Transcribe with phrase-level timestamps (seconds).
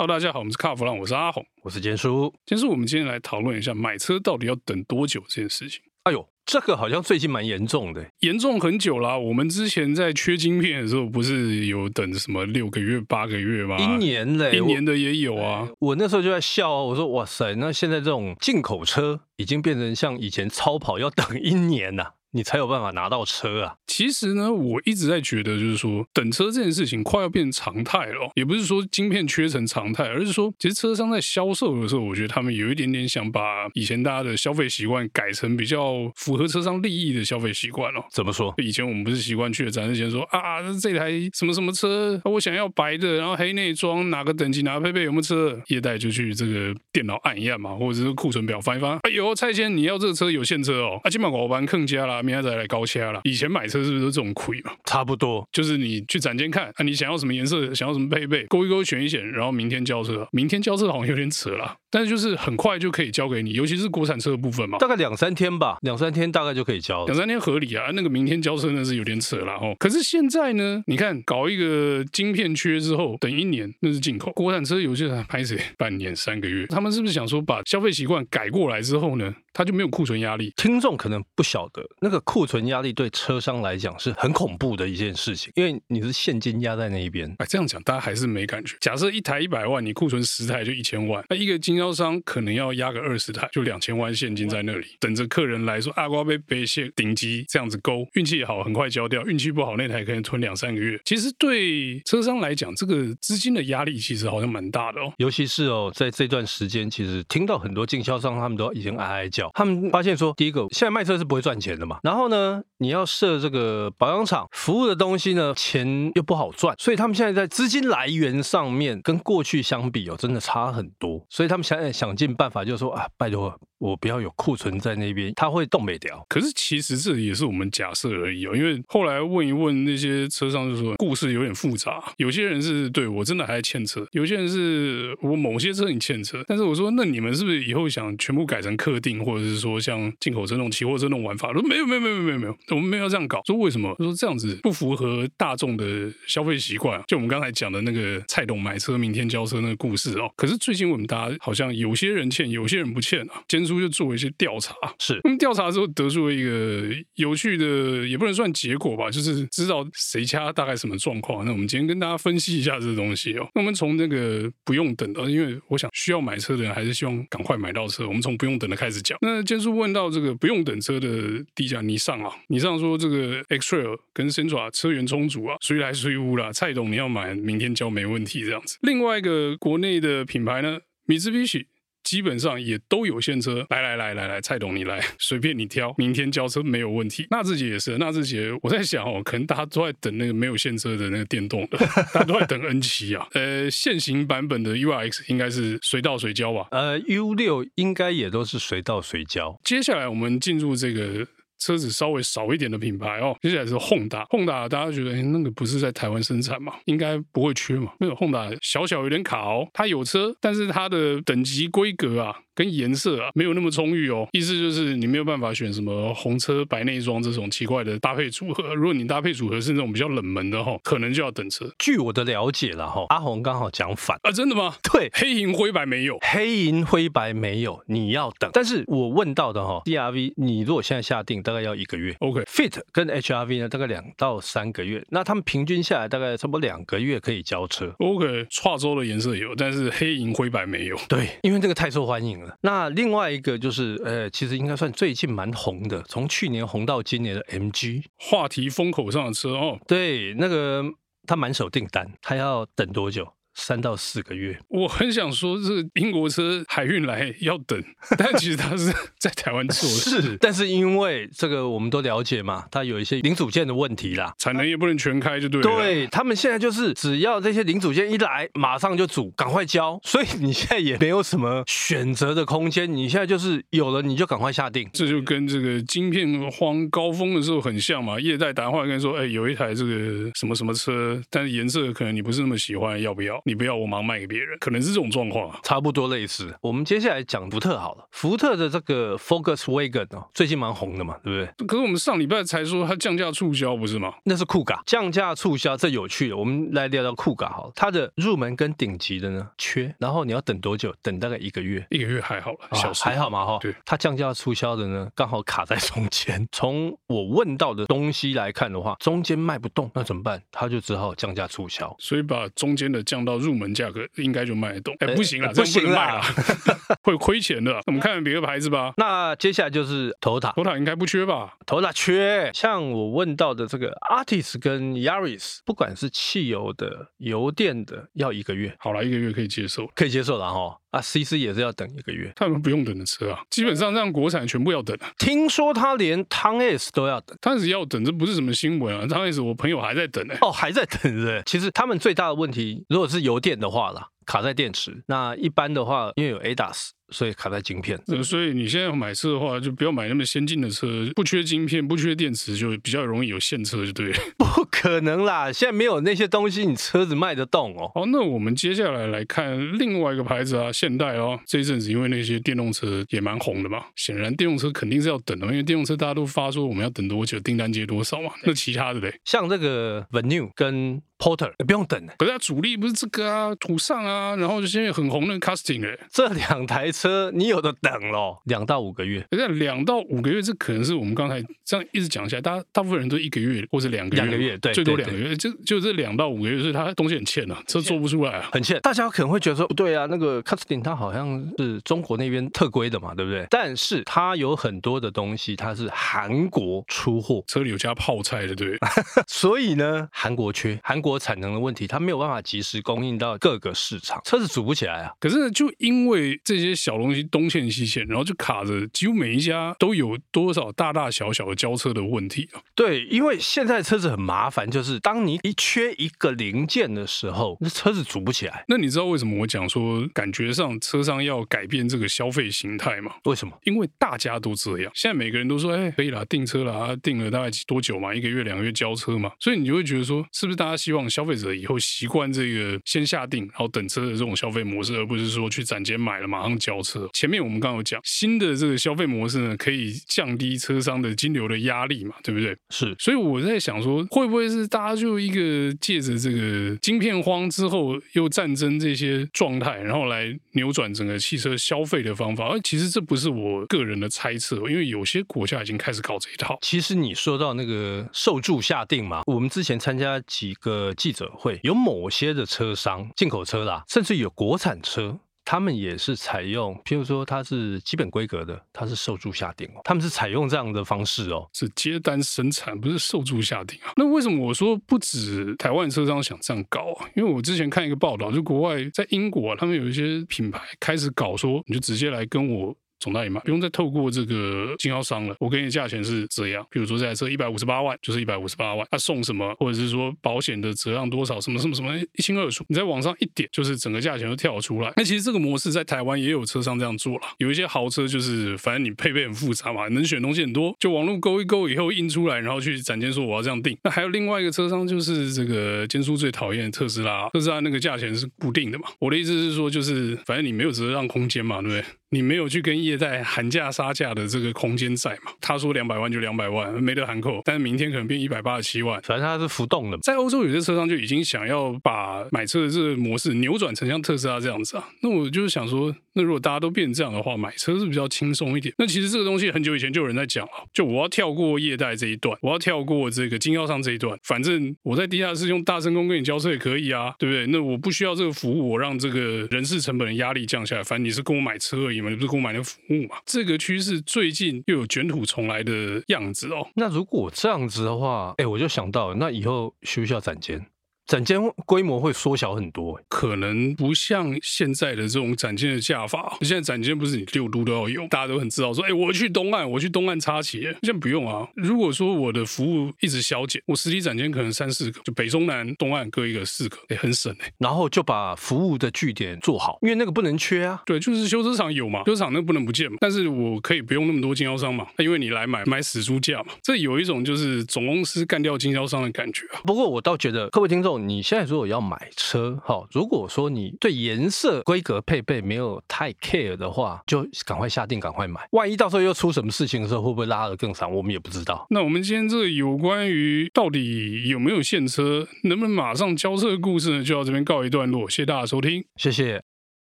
[0.00, 2.32] Hello，大家好，我们是卡弗朗，我是阿红，我是坚叔。
[2.46, 5.82] 坚叔，我们今天来讨论一下买车到底要等多久这件事情。
[6.04, 9.18] 哎呦，这个好像最近蛮严重的，严重很久啦。
[9.18, 13.76] 我们之前在缺晶片的时候，不是有等什么六个月、八个月吗？
[13.76, 15.68] 一年嘞，一年的也有啊。
[15.80, 22.12] 我，我那时候就在笑啊，我说哇塞，那现在这种进口车已经变成像以前超跑要等一年呐、啊。
[22.32, 23.74] 你才有办法拿到车啊！
[23.86, 28.30] 其实呢，我一直在觉得，就是说等车这件事情快要变常态了。
[28.36, 38.00] 也不是说晶片缺成常态，而是说，其实车商在销售的时候，我觉得他们有一点点想把以前大家的消费习惯改成比较符合车商利益的消费习惯了。
[38.10, 38.54] 怎么说？
[38.58, 45.60] 以前我们不是习惯去了展示前说啊，这台什么什么车，我想要白的，然后黑内装，哪个等级，哪个配备，有没有车？
[45.66, 48.98] 业代就去这个电脑按一按嘛，或者是库存表翻一翻。
[49.02, 52.19] 哎呦，蔡先你要这个车有现车哦，啊，今晚我班更加啦。
[52.22, 53.20] 明天再来高下了。
[53.24, 54.72] 以前买车是不是都这种亏嘛？
[54.84, 60.28] 差不多，就是你去展间看啊，你想要什么颜色，想要什么配备，勾一勾选一选，然后明天交车。
[60.32, 67.90] 明天交车好像有点扯了，但是就是很快就可以交给你，尤其是国产车的部分嘛，大概两三天吧，两三天大概就可以交，两三天合理啊。
[67.92, 69.74] 那个明天交车那是有点扯了哦。
[69.78, 79.34] 可是现在呢，你看搞一个晶片缺之后，等一年那是进口，国产车有些人拍谁半年三个月，他们是不是想说把消费习惯改过来之后呢？
[79.52, 80.52] 他就没有库存压力。
[80.56, 87.28] 听众可能不晓得，那个库存压力对车商来讲是很恐怖的一件事情，因为你是现金压在那一边。
[87.38, 88.76] 哎，这样讲大家还是没感觉。
[88.80, 101.00] 假设一台一百万，你库存十台就一千万，那一个经销商可能要压个二十台，就两千万现金在那里，等着客人来说阿瓜被背线顶级这样子勾，运气好很快交掉，运气不好那台可能吞两三个月。
[101.04, 105.12] 其实对车商来讲，这个资金的压力其实好像蛮大的哦。
[105.16, 109.50] 尤其是哦，在这段时间，其实听到很多经销商他们都已经哀哀叫。
[109.54, 111.98] 他们发现说，第一个，现在卖车是不会赚钱的嘛。
[112.02, 121.24] 然后呢，你要设这个保养厂服务的东西呢，钱又不好赚，所以他们现在在资金来源上面跟过去相比哦，真的差很多。
[121.28, 123.56] 所以他们想想尽办法，就是说啊，拜托。
[123.78, 126.22] 我不要有库存在那边，他会冻没掉。
[126.28, 132.12] 可是其实这也是我们假设而已哦，因为后来问一问那些车商，就说故事有点复杂。
[132.18, 136.44] 有些人是对我真的还欠车，有些人是我某些车你欠车。
[136.46, 141.50] 但是我说，那你们是不是以后想全部改成客订，或者是说像进口车那种期货车那种玩法？
[141.54, 143.40] 说没有没有没有没有没有，我们没有这样搞。
[143.46, 143.94] 说为什么？
[143.98, 147.02] 说这样子不符合大众的消费习惯。
[147.06, 150.30] 就我们刚才讲的那个蔡董买车明天交车那个故事哦。
[150.36, 153.42] 可是最近我们大家好像有些人欠，有些人不欠啊。
[153.80, 161.46] 就做一些调查，是，那么调查之后得出了一个有趣的，也不能算结果吧，就是知道谁家大概什么状况。
[161.46, 163.48] 那我们今天跟大家分析一下这个东西哦。
[163.54, 168.06] 那我们从那个不用等的，因为我想需要买车的人还是希望赶快买到车。
[168.06, 169.16] 我们从不用等的开始讲。
[169.22, 171.08] 那坚叔问到这个不用等车的
[171.54, 172.30] 低价，你上啊？
[172.48, 176.52] 你上说这个 X-Trail 跟 Sentra 车源充足啊，谁来谁无啦？
[176.52, 178.76] 蔡董你要买，明天交没问题这样子。
[178.82, 180.78] 另外一个国内的品牌呢，
[181.10, 181.66] 米兹比喜。
[182.02, 187.26] 基本上也都有现车，来来来来来，蔡董你来， 随便你挑，明天交车没有问题。
[187.30, 191.76] 纳智捷也是，纳智捷我在想哦， 可能大家都在等那个没有现车的那个电动的，
[192.14, 193.26] 大家都在等 N 七啊。
[193.32, 196.68] 呃，现行版本的 URX 应该是随到随交吧？
[196.70, 199.60] 呃，U 六应该也都是随到随交。
[199.62, 201.26] 接下来我们进入这个。
[201.60, 207.92] 车子稍微少一点的品牌哦，接下来是 Honda，Honda 大家觉得，哎，那个不是在台湾生产嘛，应该不会缺嘛。
[208.00, 212.34] 那个 Honda 小小有点卡哦，它有车，但是它的等级规格啊。
[212.60, 218.74] 跟颜色啊没有那么充裕哦，意思就是你没有办法选什么红车白内装这种奇怪的搭配组合。
[218.74, 221.64] 如果你搭配组合是那种比较冷门的哈，可能就要等车。
[221.78, 224.74] 据我的了解了哈，阿红刚好讲反啊，真的吗？
[224.92, 228.50] 对，黑银灰白没有，黑银灰白没有，你要等。
[228.52, 232.14] 但是我问到的哈，DRV 你如果现在下定，大概要一个月。
[232.18, 235.02] OK，Fit 跟 HRV 呢，大概两到三个月。
[235.08, 237.90] 那他们平均下来大概差不多两个月可以交车。
[238.00, 240.98] OK，跨州的颜色有，但是黑银灰白没有。
[241.08, 242.49] 对，因为这个太受欢迎了。
[242.62, 249.78] 那另外一个就是，呃，其实应该算最近蛮红的，从去年红到今年的 MG，话题风口上的车哦。
[249.86, 250.84] 对，那个
[251.26, 253.32] 他满手订单，他要等多久？
[253.60, 257.82] 三到四个月， 我很想说，是英国车海运来要等，
[258.16, 259.94] 但其实它是在台湾做的。
[260.22, 265.76] 是，但是因为这个我们都了解嘛，它有一些零组件的问题啦，产能也不能全开，就对了。
[265.76, 274.88] 对，他们现在就是只要这些零组件一来，马上就组，赶快交，所以你现在也没有什么选择的空间，你现在就是有了你就赶快下定。
[274.92, 283.40] 这就跟这个晶片荒高峰的时候很像嘛，业代打电话跟你说，哎，有一台这个什么什么车，但是颜色可能你不是那么喜欢，要不要？
[283.50, 286.54] 你不要我马上卖给别人，可能是这种状况啊，差不多类似。
[286.60, 291.66] 我们接下来讲福特好了，福特的这个 Focus Wagon 哦，最近蛮红的嘛，对不对？
[291.66, 294.14] 可是我们上礼拜才说它降价促销，不是吗？
[294.22, 296.36] 那是酷咖降价促销，这有趣的。
[296.36, 300.94] 我们来聊聊酷咖好了，它的入门跟顶级的呢缺，然后你要等多久？
[301.02, 303.58] 等大概一个月，一个月还好了，小时还好嘛哈。
[303.60, 306.46] 对，它降价促销的呢，刚好卡在中间。
[306.52, 310.40] 从我问到的东西来看的话，中间卖不动，那怎么办？
[310.52, 314.94] 他就只好降价促销，所以把中间的降到入门价格，应该就卖得动。
[315.00, 316.20] 哎，不行了，不行了，
[317.02, 317.80] 会亏钱的。
[317.86, 318.92] 我们看看别的牌子吧。
[318.96, 322.50] 那接下来就是 Toyota，Toyota 应该不缺吧？Toyota 缺。
[322.54, 328.74] 像我问到的这个 Artis 跟 Yaris，不管是汽油的、油电的，要一个月。
[328.78, 330.76] 好了，一个月可以接受，可以接受了哈。
[330.90, 332.32] 啊，CC 也是要等一个月。
[332.36, 335.10] 他们不用等的车啊，基本上让国产全部要等啊。
[335.18, 339.06] 听说他连 Town S 都要等，汤 S 要等，这不是什么新闻啊。
[339.06, 340.38] Town S 我朋友还在等呢、欸。
[340.40, 341.42] 哦，还在等是？
[341.46, 345.02] 其实他们最大的问题，如果是油电的话啦，卡在电池。
[345.08, 346.90] 那一般的话，因为有 ADAS。
[347.12, 350.86] 所以卡在晶片，所以你现在要买车的话，就不要买那么先进的车，
[351.16, 354.18] 不缺晶片，不缺电池，就比较容易有现车，就对了。
[354.38, 357.90] 不可能啦，现在没有那些东西，你车子卖得动哦。
[357.96, 361.36] 好，那我们接下来来看另外一个牌子啊，现代哦。
[361.44, 368.30] 这一阵子因为那些电动车也蛮红的嘛，显然电动车肯定是要等的，因为电动车大家都发说我们要等多久，订单接多少嘛。
[368.44, 379.24] 那其他的嘞，像这个 Venue 跟 Porter 也不用等，可是它主力不是这个啊，途尚啊，然后就现在很红的 Casting 哎，这两台车你有的等咯，两到五个月。
[379.30, 388.80] 可是两到五个月，这可能是我们刚才这样一直讲下来，大家大部分人都一个月或者两个月，两个月对，最多两个月，就就这两到五个月，所以它东西很欠啊，车做不出来啊，很欠。
[388.80, 393.46] 大家可能会觉得说，不对啊，那个 Casting 它好像是中国那边特规的嘛，对不对？
[393.50, 398.78] 但是它有很多的东西，它是韩国出货，车里有加泡菜的，对。
[399.28, 401.86] 所以呢，韩国缺，韩国产能的问题。
[401.86, 405.12] 它没有办法及时供应到各个市场，车子组不起来啊。
[405.18, 412.60] 可是，就因为这些小东西东欠西欠，然后就卡着，几乎每一家都有多少大大小小的交车的问题啊。
[412.74, 418.64] 对，因为现在车子很麻烦，就是当你一缺一个零件的时候，那车子组不起来。
[418.68, 423.14] 那你知道为什么我讲说感觉上车商要改变这个消费形态吗？
[423.24, 423.56] 为什么？
[423.64, 428.14] 因为大家都这样，现在每个人都说，哎，可以啦，订车啦，订了大概多久嘛？
[428.14, 429.30] 一个月、两个月交车嘛。
[429.38, 437.08] 所以你就会觉得说，是不是大家希望消费者以后习惯这个先下定，然后等车的这种消费模式，而不是说去展间买了马上交车。
[437.12, 442.56] 前面我们刚刚有讲，新的这个消费模式呢，可以降低车商的金流的压力嘛，对不对？
[442.70, 442.94] 是。
[442.98, 452.48] 所以我在想说，会不会是大家就一个借着这个晶片荒之后又战争这些状态，然后来扭转整个汽车消费的方法？
[452.48, 456.58] 而其实这不是我个人的猜测，因为有些国家已经开始搞这一套。
[456.62, 461.58] 其实你说到那个受助下定嘛，我们之前参加几个记者会。
[461.62, 473.92] 有某些的车商，进口车啦，甚至有国产车，他们也是采用，譬如说它是基本规格的，它是受注下定哦，他们是采用这样的方式哦，是接单生产，不是受注下定啊。
[473.96, 477.08] 那为什么我说不止台湾车商想这样搞啊？
[477.16, 482.76] 因为我之前看一个报道，就国外在英国啊，他们有一些品牌开始搞说，你就直接来跟我。
[483.00, 485.34] 总代理嘛，不用再透过这个经销商了。
[485.40, 488.86] 我给你价钱是这样，比如说这台车一百五十八万，就是一百五十八万。
[488.90, 492.64] 他送什么，或者是说保险的折让多少，什么什么什么一清二楚。
[492.68, 494.92] 你在网上一点，就是整个价钱都跳出来。
[494.96, 497.22] 那其实这个模式在台湾也有车商这样做了。
[497.38, 503.76] 有一些豪车就是，反正你配备很复杂嘛，能选东西很多，就网络勾一勾以后印出来，然后去展间说我要这样定。
[503.82, 508.88] 那还有另外一个车商，就是这个坚叔最讨厌的特斯拉，特斯拉那个价钱是固定的嘛。
[508.98, 511.84] 我的意思是说，就是反正你没有折让空间嘛，对不对？
[512.12, 515.30] 你没有去跟业代喊价杀价的这个空间在嘛？
[515.40, 517.40] 他说两百万就两百万，没得喊扣。
[517.44, 519.98] 但是明天可能变一百八十七万，反正它是浮动的。
[519.98, 524.88] 在欧洲有些车商就已经想要把买车的这个模式扭转成像特斯拉这样子啊。
[525.02, 528.74] 那我就是想说，那如果大家都变成这样的话，买车是比较轻松一点。
[528.76, 537.46] 那其实这个东西很久以前就有人在讲了，就我要跳过业代这一段，我要跳过这个经销商这一段，反正我在地下室用大声公跟你交车也可以啊，对不对？
[537.46, 540.82] 那我不需要这个服务，我让这个人事成本的压力降下来。
[540.82, 541.99] 反正你是跟我买车而已。
[542.00, 543.18] 你们不是购买的服务嘛？
[543.26, 546.66] 这个趋势最近又有卷土重来的样子哦。
[546.74, 550.64] 那如果这样子的话，哎，我就想到，那以后需不需要攒钱？
[551.10, 551.36] 展间
[551.66, 556.38] 规模会缩小很多，可能不像现在的这种展间的架法。
[556.42, 560.62] 现在展间不是你六都都要有，大家都很知道说，哎，我去东岸，我去东岸插旗。
[560.62, 561.48] 现在不用啊。
[561.56, 567.52] 如果说我的服务一直削减，我实体展间可能三四个，就北中南东岸各一个，四个，哎，很省哎。
[567.58, 570.80] 然后就把服务的据点做好，因为那个不能缺啊。
[570.86, 572.98] 对，就是修车厂有嘛，修车厂那个不能不见嘛。
[573.00, 576.52] 但是我可以不用那么多经销商嘛，因为你来买买死猪价嘛。
[576.62, 579.58] 这有一种就是总公司干掉经销商的感觉啊。
[579.64, 580.99] 不过我倒觉得，各位听众。
[581.08, 588.40] 你现在如果要买车，哈，如果说你对颜色、规格、配备没有太 care 的话，就赶快下定，赶快买。
[588.52, 590.94] 万一到时候又出什么事情的时候，会不会拉得更长？
[590.94, 591.66] 我们也不知道。
[591.70, 598.08] 那我们今天这个有关于到底有没有现车，能不能马上交车的故事呢，就到这边告一段落。
[598.08, 599.49] 谢谢大家收听，谢谢。